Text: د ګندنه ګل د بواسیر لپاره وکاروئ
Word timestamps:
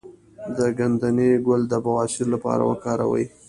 د 0.57 0.59
ګندنه 0.77 1.27
ګل 1.45 1.61
د 1.69 1.73
بواسیر 1.85 2.27
لپاره 2.33 2.63
وکاروئ 2.69 3.25